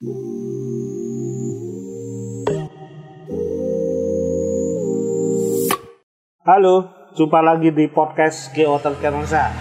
[0.00, 0.08] Halo,
[7.12, 9.52] jumpa lagi di podcast Geotel Kenonsa.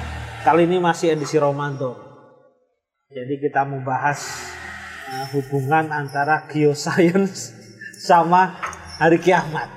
[0.47, 1.91] Kali ini masih edisi Romanto.
[3.11, 4.47] Jadi kita mau bahas
[5.11, 7.51] uh, hubungan antara geoscience
[7.99, 8.55] sama
[8.95, 9.67] hari kiamat.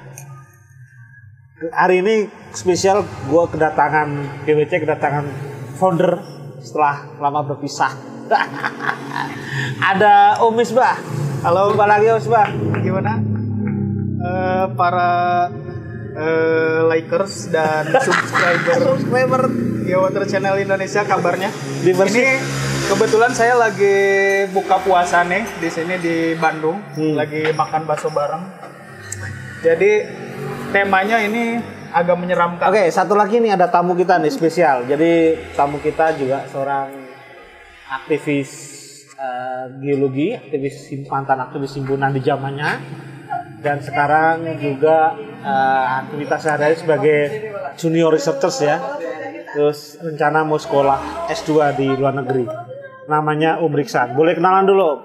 [1.74, 5.26] Hari ini spesial gue kedatangan GWC kedatangan
[5.74, 6.22] founder
[6.62, 7.98] setelah lama berpisah.
[9.78, 10.96] Ada Om Misbah.
[11.42, 12.48] Halo, jumpa lagi Om Misbah.
[12.80, 13.12] gimana
[14.22, 15.10] Eh, para
[16.14, 19.42] eh, likers dan subscriber Subscriber
[19.82, 21.50] Geowater Channel Indonesia kabarnya
[21.82, 22.38] Di versi- ini
[22.86, 23.94] kebetulan saya lagi
[24.48, 27.14] buka puasa nih di sini di Bandung Hmm.
[27.14, 28.46] lagi makan bakso bareng
[29.58, 30.06] jadi
[30.70, 31.58] temanya ini
[31.90, 34.82] agak menyeramkan Oke, satu lagi nih ada tamu kita nih spesial.
[34.84, 35.12] Jadi
[35.52, 36.90] tamu kita juga seorang
[37.88, 38.50] aktivis
[39.22, 42.70] eh, geologi, aktivis mantan aktivis himpunan di zamannya,
[43.62, 45.14] dan sekarang juga
[45.46, 47.18] eh, aktivitas sehari-hari sebagai
[47.78, 48.76] junior researchers ya.
[49.52, 52.48] Terus rencana mau sekolah S2 di luar negeri.
[53.06, 54.16] Namanya Om Riksan.
[54.16, 55.04] Boleh kenalan dulu?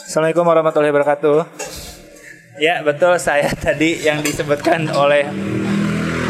[0.00, 1.38] Assalamualaikum warahmatullahi wabarakatuh.
[2.58, 5.28] Ya betul saya tadi yang disebutkan oleh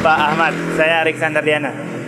[0.02, 0.54] Pak Ahmad.
[0.74, 1.99] Saya Riksan Tardiana.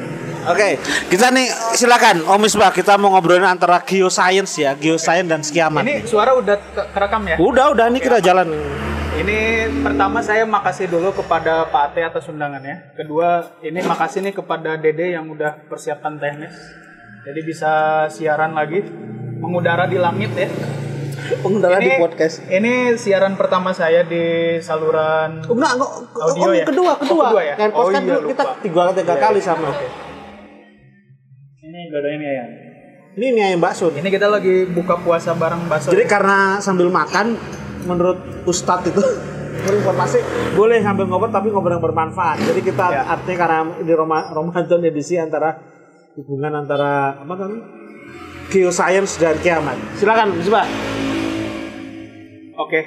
[0.43, 0.75] Oke,
[1.07, 5.83] kita nih silakan Om Misbah kita mau ngobrolin antara geoscience ya, geoscience dan skiamat.
[5.83, 8.51] ini suara udah ke- kerekam ya Udah, udah ini kita jalan.
[9.13, 9.39] Ini
[9.81, 12.91] pertama saya makasih dulu kepada Pak Ate atas undangannya.
[12.93, 16.55] Kedua, ini makasih nih kepada Dede yang udah persiapan teknis.
[17.23, 17.73] Jadi bisa
[18.09, 18.83] siaran lagi,
[19.39, 20.49] mengudara di langit ya.
[21.39, 22.43] Pengendara Ini- di podcast.
[22.43, 24.25] Ini siaran pertama saya di
[24.59, 25.91] saluran Oh, enggak, enggak.
[26.19, 26.65] Audio oh, ya?
[26.65, 27.15] kedua, kedua.
[27.21, 27.55] Oh, kedua ya?
[27.55, 29.47] Kan Oh, podcast iya, dulu kita tiga tiga Iya, kali iya.
[29.47, 29.69] sama.
[29.71, 29.87] Oke.
[31.93, 32.47] Ini dua ini ya.
[33.13, 33.93] Ini nih ayam bakso.
[33.93, 35.93] Ini kita lagi buka puasa bareng bakso.
[35.93, 37.37] Jadi karena sambil makan,
[37.85, 39.05] menurut Ustadz itu
[39.69, 40.25] berinformasi
[40.57, 42.41] boleh sambil ngobrol tapi ngobrol yang bermanfaat.
[42.49, 43.05] Jadi kita Ya.
[43.05, 45.61] artinya karena di Roma, Ramadan edisi antara
[46.17, 47.61] hubungan antara apa namanya
[48.49, 49.77] geoscience dan kiamat.
[50.01, 50.65] Silakan, coba.
[52.57, 52.81] Oke.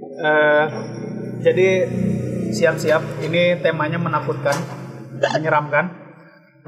[0.00, 0.64] Eh,
[1.44, 1.68] jadi
[2.56, 3.20] siap-siap.
[3.20, 4.56] Ini temanya menakutkan,
[5.20, 6.07] menyeramkan.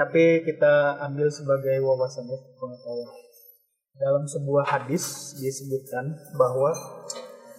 [0.00, 3.20] Tapi kita ambil sebagai wawasan ya, pengetahuan.
[4.00, 6.72] Dalam sebuah hadis disebutkan bahwa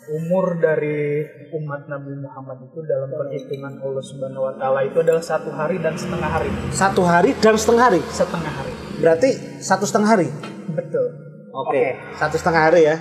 [0.10, 1.22] umur dari
[1.54, 5.94] umat Nabi Muhammad itu dalam perhitungan Allah Subhanahu Wa Taala itu adalah satu hari dan
[5.94, 6.50] setengah hari.
[6.74, 8.02] Satu hari dan setengah hari.
[8.10, 8.74] Setengah hari.
[8.98, 9.30] Berarti
[9.62, 10.28] satu setengah hari.
[10.74, 11.08] Betul.
[11.54, 11.94] Oke.
[12.18, 12.98] Satu setengah hari ya.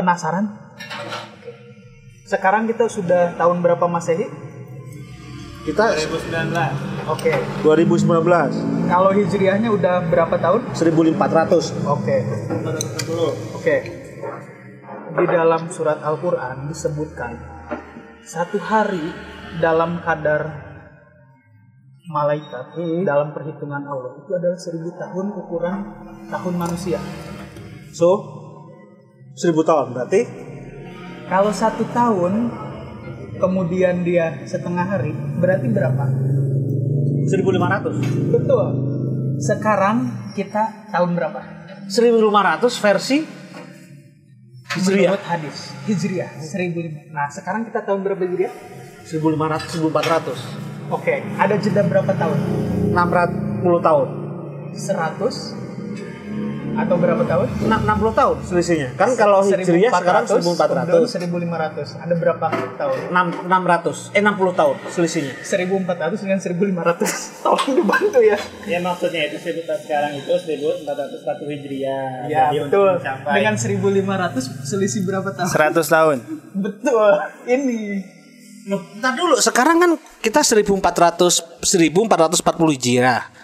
[0.00, 0.48] Penasaran?
[1.36, 1.52] Oke.
[2.24, 4.24] Sekarang kita sudah tahun berapa Masehi?
[5.68, 6.97] Kita 2019.
[7.08, 7.32] Oke.
[7.64, 8.04] 2019
[8.88, 10.60] Kalau hijriahnya udah berapa tahun?
[10.76, 11.88] 1400.
[11.88, 12.16] Oke.
[13.56, 13.76] Oke.
[15.18, 17.32] Di dalam surat Al-Qur'an disebutkan
[18.28, 19.08] satu hari
[19.58, 20.68] dalam kadar
[22.08, 25.76] malaikat dalam perhitungan Allah itu adalah seribu tahun ukuran
[26.28, 27.00] tahun manusia.
[27.92, 28.20] So
[29.36, 30.20] 1000 tahun berarti
[31.28, 32.48] Kalau satu tahun
[33.36, 36.04] kemudian dia setengah hari berarti berapa?
[37.28, 38.32] 1500.
[38.32, 38.66] Betul.
[39.38, 39.96] Sekarang
[40.32, 41.40] kita tahun berapa?
[41.88, 43.18] 1500 versi
[44.68, 45.16] Hijriah.
[45.16, 47.12] Menurut hadis Hijriah 1500.
[47.12, 48.52] Nah, sekarang kita tahun berapa Hijriah?
[49.08, 50.92] 1500 1400.
[50.92, 52.38] Oke, ada jeda berapa tahun?
[52.96, 54.08] 610 tahun.
[54.72, 55.67] 100
[56.78, 57.46] atau berapa tahun?
[57.66, 58.88] Enam- 60 tahun selisihnya.
[58.94, 61.18] Kan kalau Hijriah sekarang 1400, 1400.
[61.18, 61.98] 1500.
[61.98, 62.46] Ada berapa
[62.78, 62.98] tahun?
[63.10, 65.34] 6 600 eh 60 tahun selisihnya.
[65.42, 67.42] 1400 dengan 1500.
[67.44, 68.38] Tolong dibantu ya.
[68.70, 72.10] Ya maksudnya itu sebutan sekarang itu 1401 Hijriah.
[72.30, 72.90] Ya, Jadi betul.
[73.26, 75.50] Dengan 1500 selisih berapa tahun?
[75.50, 76.16] 100 tahun.
[76.54, 77.10] Betul.
[77.48, 77.78] Ini
[78.68, 79.90] Loh, ntar dulu sekarang kan
[80.20, 83.37] kita 1400 1440 Hijriah.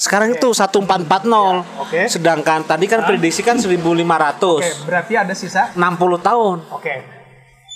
[0.00, 1.60] Sekarang itu 1440.
[1.76, 2.08] Oke.
[2.08, 4.56] Sedangkan tadi kan prediksi kan 1500.
[4.56, 6.56] Oke, berarti ada sisa 60 tahun.
[6.72, 7.04] Oke.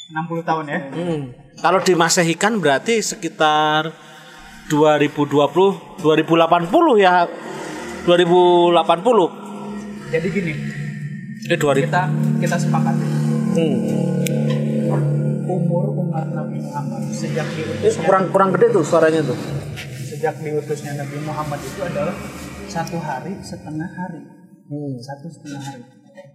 [0.08, 0.78] 60 tahun ya.
[0.88, 1.20] Hmm.
[1.54, 3.92] Kalau dimasehikan berarti sekitar
[4.66, 7.28] 2020, 2080 ya.
[8.04, 9.28] 2080.
[10.08, 10.52] Jadi gini,
[11.44, 11.84] Eh 2000.
[11.84, 12.02] kita
[12.38, 12.94] kita sepakat
[13.54, 13.76] Hmm.
[15.44, 17.52] umur umat Nabi Muhammad sejak Eh,
[17.84, 19.36] diutusnya kurang kurang gede tuh suaranya tuh.
[20.14, 22.14] Sejak diutusnya Nabi Muhammad itu adalah
[22.70, 24.22] satu hari setengah hari
[24.64, 24.96] Hmm.
[24.96, 25.84] satu setengah hari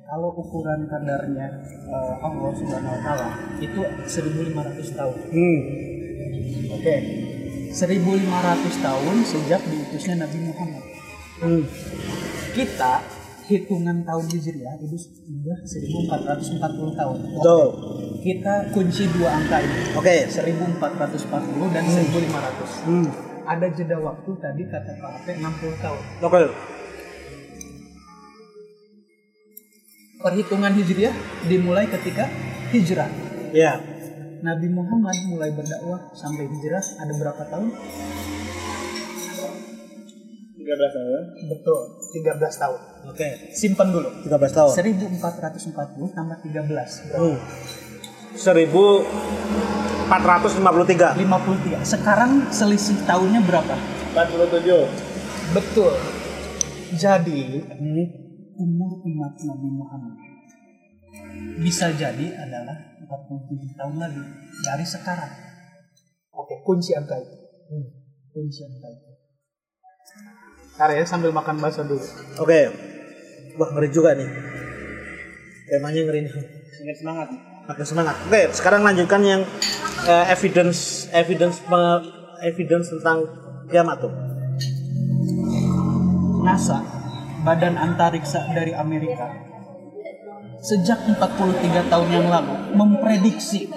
[0.06, 5.60] kalau ukuran kadarnya eh, Allah Subhanahu Wa Taala itu 1500 tahun Hmm.
[6.70, 6.96] oke
[7.72, 10.84] 1500 tahun sejak diutusnya Nabi Muhammad
[11.40, 11.64] Hmm.
[12.52, 12.94] kita
[13.50, 17.18] hitungan tahun Hijriah itu sudah 1440 tahun.
[17.34, 17.68] Betul.
[18.22, 19.90] Kita kunci dua angka ini.
[19.98, 20.30] Oke.
[20.30, 22.70] 1440 dan 1500.
[22.86, 23.10] Hmm.
[23.50, 26.02] Ada jeda waktu tadi kata Pak Ape 60 tahun.
[26.22, 26.42] Oke.
[30.22, 31.16] Perhitungan Hijriah
[31.50, 32.30] dimulai ketika
[32.70, 33.10] hijrah.
[33.50, 33.82] Ya.
[34.46, 37.74] Nabi Muhammad mulai berdakwah sampai hijrah ada berapa tahun?
[40.70, 41.24] 13 tahun.
[41.50, 41.80] Betul,
[42.14, 42.80] 13 tahun.
[43.10, 43.28] Oke.
[43.58, 44.10] Simpan dulu.
[44.30, 44.74] 13 tahun.
[44.78, 47.18] 1440 tambah 13.
[47.18, 47.38] Hmm.
[50.10, 51.14] 1453.
[51.22, 51.86] 53.
[51.86, 53.78] Sekarang selisih tahunnya berapa?
[54.18, 54.90] 47.
[55.54, 55.94] Betul.
[56.98, 58.06] Jadi Hmm.
[58.58, 60.18] umur umat Nabi Muhammad
[61.62, 64.24] bisa jadi adalah 47 tahun lagi
[64.66, 65.32] dari sekarang.
[66.34, 67.38] Oke, kunci angka itu.
[67.70, 67.88] Hmm.
[68.34, 69.10] Kunci angka itu.
[70.80, 72.02] Ntar ya sambil makan bakso dulu.
[72.42, 72.60] Oke.
[73.60, 74.30] Wah, ngeri juga nih.
[75.70, 76.34] Temanya ngeri nih.
[76.98, 77.30] Semangat.
[77.70, 78.16] Makin semangat.
[78.26, 79.42] Oke, sekarang lanjutkan yang
[80.04, 82.04] eh, evidence evidence pe-
[82.42, 83.30] evidence tentang
[83.70, 84.14] kiamat tuh.
[86.42, 86.82] NASA,
[87.46, 89.30] Badan Antariksa dari Amerika,
[90.60, 91.22] sejak 43
[91.86, 93.70] tahun yang lalu memprediksi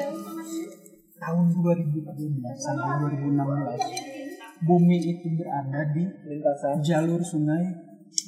[1.19, 2.09] tahun 2013
[2.57, 6.81] sampai 2016 bumi itu berada di Lintasan.
[6.81, 7.61] jalur sungai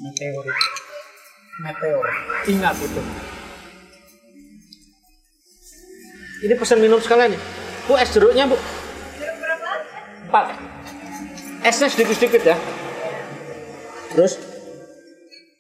[0.03, 0.45] meteor.
[1.63, 2.05] Meteor.
[2.51, 3.03] Ingat itu.
[6.45, 7.43] Ini pesan minum sekalian nih.
[7.89, 8.61] Bu, es jeruknya, Bu.
[10.29, 10.53] Empat.
[11.65, 12.57] Esnya sedikit-sedikit ya.
[14.13, 14.37] Terus?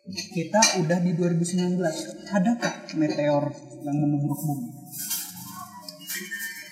[0.04, 1.80] Kita udah di 2019.
[2.28, 3.44] Adakah meteor
[3.80, 4.68] yang menusuk bumi?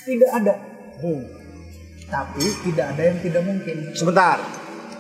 [0.05, 0.55] Tidak ada.
[1.01, 1.23] Hmm.
[2.13, 3.77] Tapi tidak ada yang tidak mungkin.
[3.97, 4.37] Sebentar.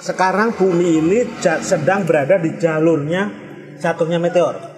[0.01, 1.19] Sekarang bumi ini
[1.61, 3.29] sedang berada di jalurnya
[3.77, 4.73] jatuhnya meteor.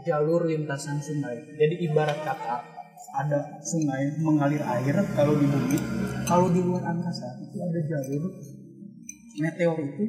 [0.00, 1.44] jalur lintasan sungai.
[1.60, 2.79] Jadi ibarat kata
[3.10, 5.78] ada sungai mengalir air kalau di bumi,
[6.24, 8.30] kalau di luar angkasa itu ada jalur
[9.40, 10.04] meteor itu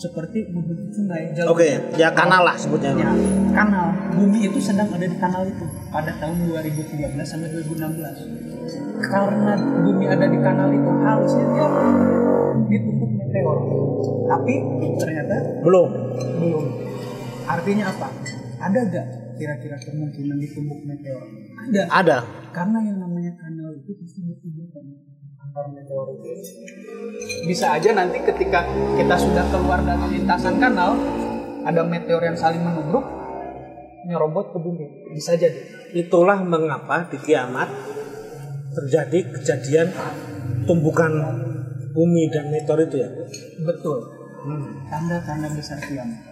[0.00, 1.28] seperti membentuk sungai.
[1.36, 1.68] Jalur Oke,
[2.00, 2.96] ya kanal lah sebutnya.
[2.96, 3.12] Ya,
[3.52, 3.92] kanal.
[4.16, 9.04] Bumi itu sedang ada di kanal itu pada tahun 2013 sampai 2016.
[9.04, 9.52] Karena
[9.84, 11.68] bumi ada di kanal itu harusnya dia
[12.70, 13.58] ditumpuk meteor.
[14.30, 14.54] Tapi
[14.96, 15.88] ternyata Belum.
[16.40, 16.64] belum.
[17.44, 18.08] Artinya apa?
[18.60, 19.06] Ada gak
[19.40, 21.24] kira-kira kemungkinan ditumbuk meteor?
[21.72, 21.82] Ada.
[21.88, 22.18] Ada.
[22.52, 24.84] Karena yang namanya kanal itu pasti berhubungan
[25.40, 26.28] antar meteor itu.
[27.48, 28.68] Bisa aja nanti ketika
[29.00, 30.92] kita sudah keluar dari lintasan kanal,
[31.64, 33.02] ada meteor yang saling menubruk,
[34.04, 34.86] nyerobot ke bumi.
[35.16, 35.56] Bisa jadi.
[35.96, 37.66] Itulah mengapa di kiamat
[38.70, 39.88] terjadi kejadian
[40.68, 41.10] tumbukan
[41.90, 43.10] bumi dan meteor itu ya.
[43.64, 43.98] Betul.
[44.86, 46.30] Tanda-tanda besar kiamat.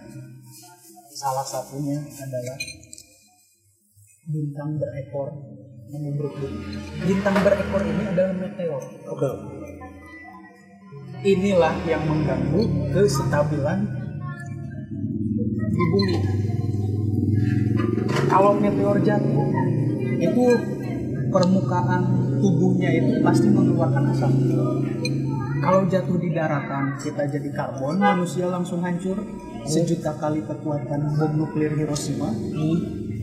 [1.19, 2.55] Salah satunya adalah
[4.29, 5.33] bintang berekor
[5.89, 6.61] menubruk bumi.
[7.01, 8.83] Bintang berekor ini adalah meteor.
[9.09, 9.29] Oke.
[11.25, 12.61] Inilah yang mengganggu
[12.93, 13.79] kestabilan
[15.73, 16.17] di bumi.
[18.29, 19.47] Kalau meteor jatuh,
[20.21, 20.45] itu
[21.33, 22.03] permukaan
[22.37, 24.31] tubuhnya itu pasti mengeluarkan asap.
[25.59, 29.17] Kalau jatuh di daratan, kita jadi karbon, manusia langsung hancur.
[29.65, 32.31] Sejuta kali kekuatan bom nuklir Hiroshima.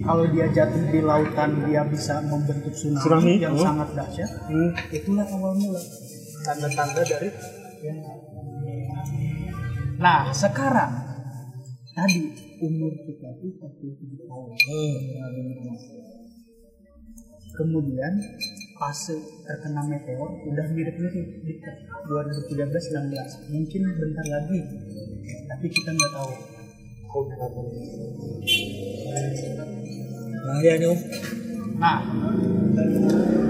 [0.06, 3.66] Kalau dia jatuh di lautan, dia bisa membentuk tsunami, Tsunami, yang hmm.
[3.66, 4.30] sangat dahsyat.
[4.46, 4.70] Hmm.
[4.94, 5.82] Itulah awal mula
[6.46, 7.28] tanda-tanda dari
[9.96, 10.92] Nah, sekarang
[11.96, 12.22] tadi
[12.62, 14.50] umur kita itu 47 tahun.
[17.56, 18.12] Kemudian
[18.76, 19.16] fase
[19.48, 23.50] terkena meteor udah mirip-mirip di 2013-19.
[23.50, 24.60] Mungkin bentar lagi,
[25.48, 26.32] tapi kita nggak tahu.
[30.46, 30.98] Bahaya nih Om.
[31.76, 31.98] Nah,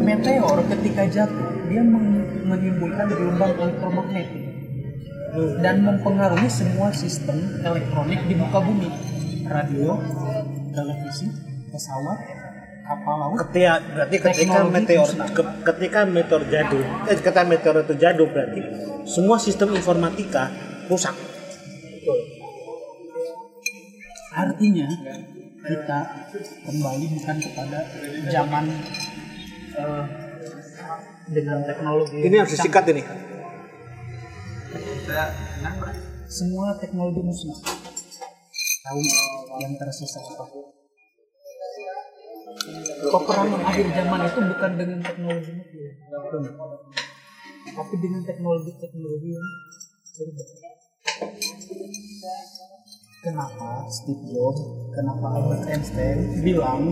[0.02, 4.42] meteor ketika jatuh dia men- menimbulkan gelombang elektromagnetik
[5.60, 8.88] dan mempengaruhi semua sistem elektronik di muka bumi,
[9.44, 10.00] radio,
[10.72, 11.26] televisi,
[11.68, 12.18] pesawat,
[12.82, 13.36] kapal laut.
[13.44, 18.60] Ketika berarti ketika meteor ke- ketika meteor jatuh, eh ketika meteor itu jatuh berarti
[19.04, 20.48] semua sistem informatika
[20.88, 21.14] rusak.
[24.32, 24.88] Artinya
[25.66, 25.98] kita
[26.62, 27.78] kembali bukan kepada
[28.30, 28.64] zaman
[29.74, 30.04] eh,
[31.26, 32.22] dengan teknologi.
[32.22, 33.02] Ini harus disikat ini.
[36.26, 37.58] Semua teknologi musnah.
[38.86, 39.00] Tahu
[39.62, 40.46] yang tersisa apa?
[43.06, 45.92] Peperangan akhir zaman itu bukan dengan teknologi nuklir,
[47.76, 49.48] tapi dengan teknologi-teknologi yang
[50.16, 50.46] berubah.
[53.26, 54.60] Kenapa Steve Jobs,
[54.94, 56.86] kenapa Albert Einstein bilang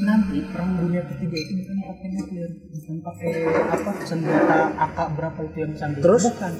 [0.00, 3.30] nanti perang dunia ketiga itu bukan pakai nuklir, bukan pakai
[3.68, 6.00] apa senjata AK berapa itu yang canggih.
[6.00, 6.22] Terus?
[6.32, 6.52] Bukan.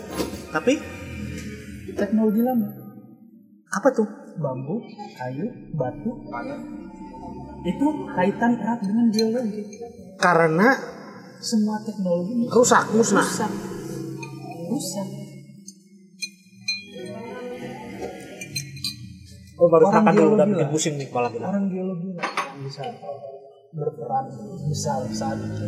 [0.52, 0.74] Tapi
[1.90, 2.68] Teknologi lama.
[3.70, 4.08] apa tuh?
[4.40, 4.80] Bambu,
[5.14, 6.10] kayu, batu,
[7.60, 9.62] itu kaitan erat dengan geologi.
[10.16, 10.68] Karena
[11.40, 13.24] Semua teknologi rusak, musnah.
[13.24, 13.52] rusak.
[14.70, 15.08] Rusak.
[19.60, 21.44] Oh, baru Orang dulu udah geologi bikin pusing nih kepala kita.
[21.44, 22.08] orang geologi
[22.64, 22.82] bisa
[23.70, 24.24] berperan
[24.66, 25.66] besar saat itu.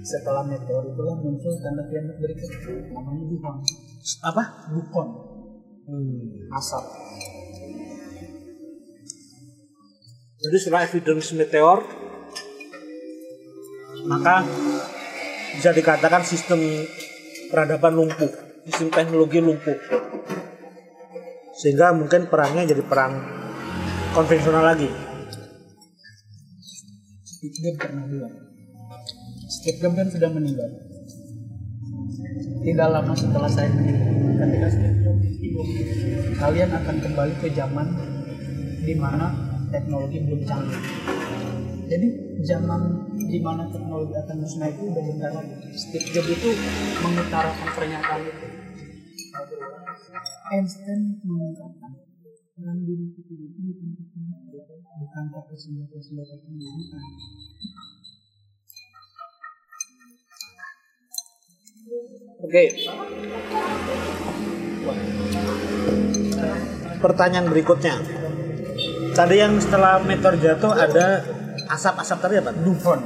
[0.00, 2.50] Setelah meteor itulah muncul tanda kiamat berikut
[2.90, 3.56] namanya duhon,
[4.22, 4.42] Apa?
[4.68, 5.08] dukon,
[5.84, 6.52] Hmm.
[6.52, 6.84] asap.
[10.40, 11.78] Jadi setelah evidence meteor,
[14.02, 14.44] maka
[15.52, 16.60] bisa dikatakan sistem
[17.48, 18.32] peradaban lumpuh,
[18.64, 19.76] sistem teknologi lumpuh.
[21.60, 23.20] Sehingga mungkin perangnya jadi perang
[24.16, 24.88] konvensional lagi.
[27.20, 28.34] Steve pernah bilang.
[29.44, 30.70] Steve Jobs kan sudah meninggal.
[32.60, 34.08] Tidak lama setelah saya meninggal,
[34.40, 35.72] ketika Steve Jobs
[36.40, 37.86] kalian akan kembali ke zaman
[38.80, 39.28] di mana
[39.68, 40.80] teknologi belum canggih.
[41.92, 42.08] Jadi
[42.40, 42.80] zaman
[43.20, 45.54] di mana teknologi akan musnah itu lagi.
[45.76, 46.48] Steve Jobs itu
[47.04, 48.46] mengutarakan pernyataan itu.
[50.50, 51.94] Einstein mengungkapkan
[52.58, 54.22] perang dunia ketiga itu bukan
[54.98, 57.02] bukan pakai senjata-senjata kimia, bukan.
[62.42, 62.64] Oke.
[66.98, 67.94] Pertanyaan berikutnya.
[69.14, 71.30] Tadi yang setelah meteor jatuh ada
[71.70, 72.50] asap-asap tadi apa?
[72.58, 72.98] Dufon.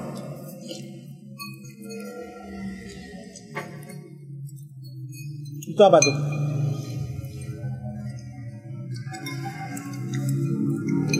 [5.68, 6.34] Itu apa tuh?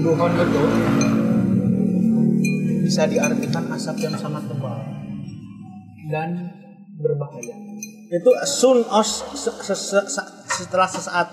[0.05, 0.63] Duhon itu
[2.85, 4.77] bisa diartikan asap yang sangat tebal
[6.13, 6.53] dan
[7.01, 7.57] berbahaya.
[8.13, 10.31] Itu soon os se- se- se- se-
[10.61, 11.29] setelah sesaat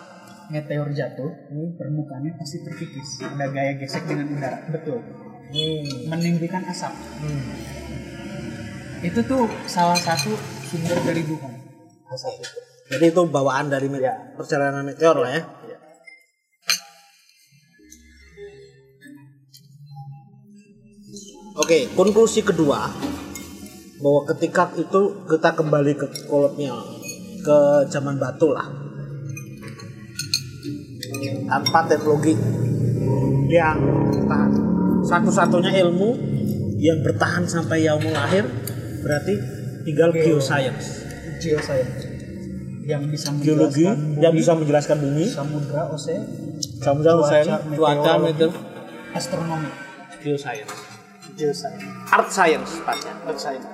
[0.52, 1.32] Meteor jatuh,
[1.80, 3.24] permukaannya pasti terkikis.
[3.24, 4.60] Ada gaya gesek dengan udara.
[4.68, 5.00] Betul.
[6.12, 6.92] Meninggikan asap.
[9.00, 10.36] Itu tuh salah satu
[10.68, 11.56] sumber dari Duhon.
[12.04, 12.60] Asap itu.
[12.92, 14.04] Jadi itu bawaan dari me-
[14.36, 15.42] perjalanan meteor lah ya.
[21.52, 22.88] Oke, konklusi kedua
[24.02, 26.80] bahwa ketika itu kita kembali ke kolonial,
[27.44, 28.66] ke zaman batu lah,
[31.46, 32.34] tanpa teknologi
[33.52, 33.78] yang
[34.26, 34.52] tahan.
[35.02, 36.10] Satu-satunya ilmu
[36.80, 38.48] yang bertahan sampai yaumul akhir
[39.04, 39.34] berarti
[39.84, 41.04] tinggal Geo- geoscience,
[41.42, 42.10] Geoscience.
[42.82, 46.22] Yang bisa geologi menjelaskan bumi, yang bisa menjelaskan bumi, samudra, ocean,
[46.82, 48.52] samudra, ocean, cuaca, meteorologi, meteor,
[49.14, 49.70] astronomi.
[50.22, 50.74] geoscience,
[51.42, 51.84] Geoscience.
[52.14, 53.14] art science tepatnya.
[53.26, 53.66] Earth Science.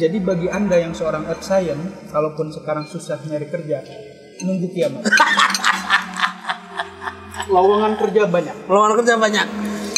[0.00, 3.84] Jadi bagi anda yang seorang Earth Science, kalaupun sekarang susah nyari kerja,
[4.40, 5.04] nunggu kiamat.
[7.52, 8.56] Lowongan kerja banyak.
[8.64, 9.46] Peluang kerja banyak.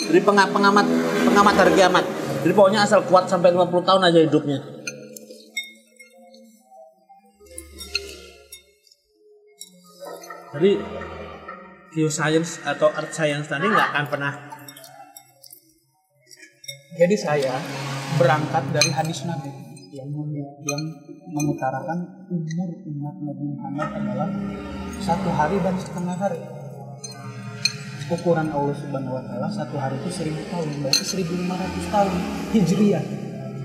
[0.09, 0.87] Jadi penga- pengamat
[1.31, 2.05] pengamat hari kiamat.
[2.43, 4.59] Jadi pokoknya asal kuat sampai 50 tahun aja hidupnya.
[10.53, 10.71] Jadi
[11.93, 14.52] geoscience atau art science tadi nggak akan pernah
[16.93, 17.57] Jadi saya
[18.21, 19.49] berangkat dari hadis Nabi
[19.97, 20.13] yang
[20.61, 20.83] yang
[21.33, 24.29] mengutarakan umur umat Nabi Muhammad adalah
[25.01, 26.37] satu hari dan setengah hari.
[28.13, 32.13] Ukuran Allah Subhanahu Wa Taala satu hari itu seribu tahun, berarti 1500 tahun
[32.53, 33.05] hijriah.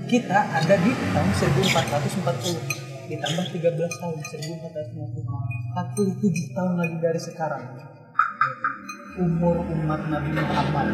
[0.08, 7.64] Kita ada di tahun 1440 ditambah 13 tahun 1450 47 tahun lagi dari sekarang
[9.20, 10.88] umur umat Nabi Muhammad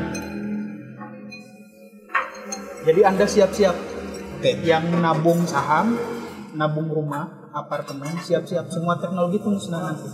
[2.85, 3.77] jadi Anda siap-siap
[4.41, 4.61] Oke.
[4.63, 5.97] yang nabung saham,
[6.53, 10.09] nabung rumah, apartemen, siap-siap semua teknologi itu musnah nanti.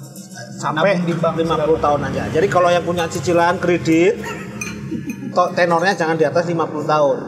[0.61, 2.23] sampai Nabung di bank 50 tahun aja.
[2.31, 4.23] Jadi kalau yang punya cicilan kredit
[5.35, 7.19] to- tenornya jangan di atas 50 tahun.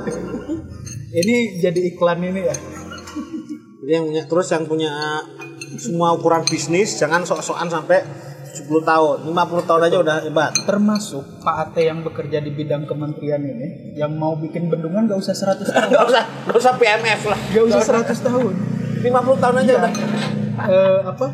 [1.13, 2.57] Ini jadi iklan ini ya.
[3.83, 4.93] Jadi yang punya terus yang punya
[5.81, 8.05] semua ukuran bisnis jangan sok-sokan sampai
[8.55, 9.17] 70 tahun.
[9.25, 10.53] 50 tahun aja udah hebat.
[10.63, 15.33] Termasuk Pak Ate yang bekerja di bidang kementerian ini, yang mau bikin bendungan gak usah
[15.33, 15.89] 100 tahun.
[15.91, 17.39] Gak usah, gak usah PMF lah.
[17.49, 18.53] Gak usah 100 tahun.
[19.01, 19.79] 50 tahun aja Iya.
[19.79, 19.93] udah.
[20.63, 21.27] Eh, apa?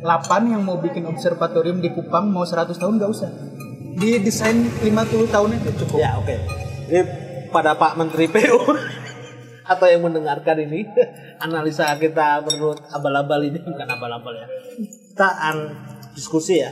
[0.00, 3.30] Lapan yang mau bikin observatorium di Kupang mau 100 tahun gak usah.
[3.92, 4.88] Di desain 50
[5.28, 5.98] tahun itu cukup.
[6.00, 6.32] Ya oke.
[6.86, 7.02] Ini
[7.48, 8.56] pada Pak Menteri PU
[9.70, 10.82] atau yang mendengarkan ini
[11.44, 14.46] analisa kita menurut abal-abal ini bukan abal-abal ya.
[14.80, 15.58] Kita an
[16.20, 16.68] diskusi ya.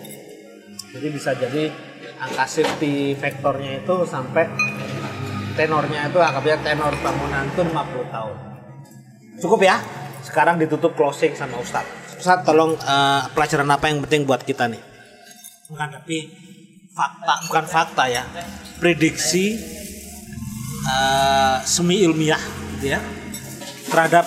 [0.92, 1.72] Jadi bisa jadi
[2.20, 4.44] angka safety faktornya itu sampai
[5.56, 8.36] tenornya itu anggapnya tenor bangunan itu 50 tahun.
[9.40, 9.80] Cukup ya?
[10.20, 12.20] Sekarang ditutup closing sama Ustadz.
[12.20, 14.82] Ustadz tolong eh, pelajaran apa yang penting buat kita nih?
[15.72, 16.18] Menghadapi
[16.92, 18.22] fakta, bukan fakta ya.
[18.76, 19.56] Prediksi
[20.84, 22.40] eh, semi ilmiah
[22.76, 23.00] gitu ya.
[23.88, 24.26] Terhadap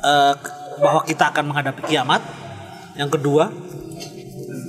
[0.00, 0.34] eh,
[0.80, 2.22] bahwa kita akan menghadapi kiamat.
[2.98, 3.50] Yang kedua,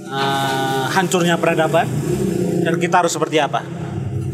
[0.10, 1.86] eh, hancurnya peradaban
[2.66, 3.62] dan kita harus seperti apa?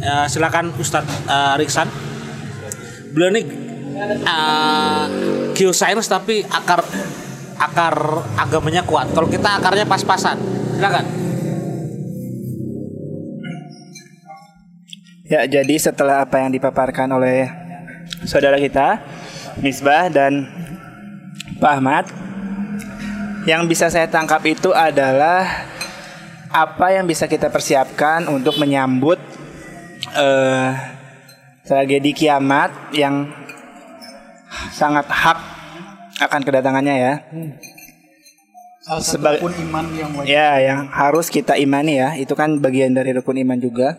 [0.01, 1.87] Eh, silakan Ustadz eh, Riksan.
[3.15, 3.41] Beliau ini
[4.23, 5.03] eh,
[5.55, 6.83] geoscience tapi akar
[7.55, 7.95] akar
[8.35, 9.11] agamanya kuat.
[9.15, 10.37] Kalau kita akarnya pas-pasan,
[10.75, 11.05] silakan.
[15.25, 17.49] Ya, jadi setelah apa yang dipaparkan oleh
[18.29, 19.01] saudara kita,
[19.57, 20.45] Misbah dan
[21.57, 22.05] Pak Ahmad,
[23.45, 25.69] yang bisa saya tangkap itu adalah
[26.49, 29.21] apa yang bisa kita persiapkan untuk menyambut
[30.17, 30.69] eh,
[31.65, 33.29] tragedi kiamat yang
[34.73, 35.39] sangat hak
[36.25, 37.13] akan kedatangannya ya.
[38.85, 40.29] Satu Sebagai- rukun iman yang wajib.
[40.29, 43.97] Ya, yang harus kita imani ya, itu kan bagian dari rukun iman juga.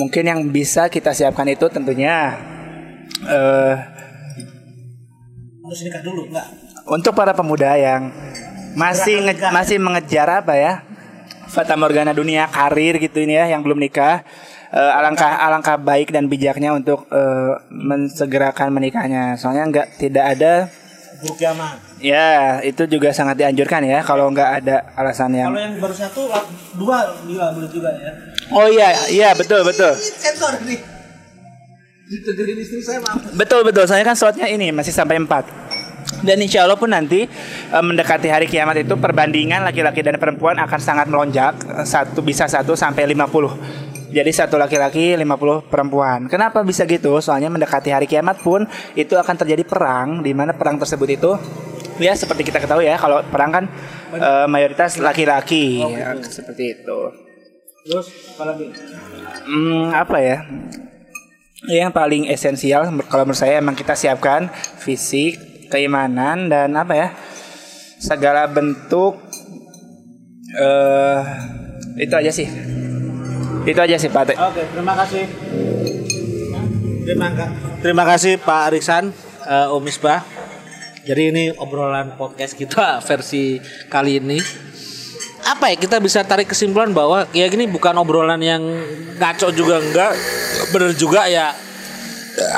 [0.00, 2.36] Mungkin yang bisa kita siapkan itu tentunya
[3.28, 3.74] eh
[5.64, 6.48] Harus nikah dulu, enggak?
[6.92, 8.12] Untuk para pemuda yang
[8.74, 10.72] masih nge- masih mengejar apa ya?
[11.46, 14.20] Fata morgana dunia karir gitu ini ya yang belum nikah.
[14.68, 19.36] Eh, alangkah alangkah baik dan bijaknya untuk eh, mensegerakan menikahnya.
[19.36, 20.52] Soalnya nggak tidak ada
[21.20, 21.76] Buruk kiamat.
[21.98, 26.22] ya itu juga sangat dianjurkan ya kalau nggak ada alasan yang Kalau yang baru satu,
[26.74, 26.98] dua
[27.54, 28.10] boleh juga ya.
[28.50, 29.92] oh iya iya betul betul.
[29.94, 30.80] Sensor nih.
[33.32, 35.61] Betul betul, saya kan slotnya ini masih sampai 4
[36.20, 40.80] dan insya Allah pun nanti eh, mendekati hari kiamat itu perbandingan laki-laki dan perempuan akan
[40.80, 46.28] sangat melonjak Eh, satu bisa satu sampai 50 jadi satu laki-laki 50 perempuan.
[46.28, 47.16] Kenapa bisa gitu?
[47.24, 51.32] Soalnya mendekati hari kiamat pun itu akan terjadi perang di mana perang tersebut itu
[51.96, 53.64] ya seperti kita ketahui ya kalau perang kan
[54.12, 55.80] eh, mayoritas laki-laki.
[55.80, 56.98] Ya, seperti itu.
[57.88, 58.66] Terus apa lagi?
[59.48, 60.36] Hmm, apa ya?
[61.72, 65.40] Yang paling esensial kalau menurut saya emang kita siapkan fisik,
[65.72, 67.08] keimanan dan apa ya?
[67.96, 69.16] Segala bentuk
[70.52, 71.20] eh
[71.96, 72.48] itu aja sih.
[73.64, 74.36] Itu aja sih Pak.
[74.36, 75.24] Oke, terima kasih.
[77.02, 79.10] Terima, ka- terima kasih Pak Riksan,
[79.42, 80.22] uh, Om Misbah.
[81.02, 83.58] Jadi ini obrolan podcast kita versi
[83.88, 84.38] kali ini.
[85.42, 88.62] Apa ya kita bisa tarik kesimpulan bahwa ya gini bukan obrolan yang
[89.18, 90.14] ngaco juga enggak,
[90.70, 91.50] bener juga ya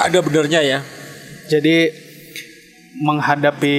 [0.05, 0.79] ada benernya ya.
[1.49, 1.89] Jadi
[3.03, 3.77] menghadapi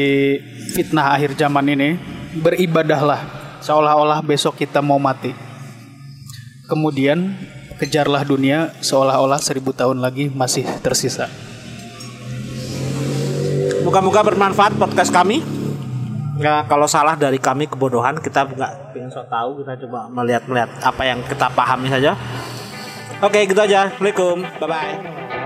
[0.76, 1.96] fitnah akhir zaman ini
[2.36, 3.22] beribadahlah
[3.64, 5.32] seolah-olah besok kita mau mati.
[6.66, 7.38] Kemudian
[7.78, 11.30] kejarlah dunia seolah-olah seribu tahun lagi masih tersisa.
[13.86, 15.46] Moga-moga bermanfaat podcast kami.
[16.36, 20.68] Ya, kalau salah dari kami kebodohan kita nggak pengen so tahu kita coba melihat melihat
[20.84, 22.12] apa yang kita pahami saja.
[23.24, 23.88] Oke gitu aja.
[23.88, 24.44] Assalamualaikum.
[24.60, 25.45] Bye bye.